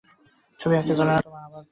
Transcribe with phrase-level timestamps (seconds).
[0.59, 1.69] ছবি আঁকতে জানো না, তোমার আবার প্রেরণা!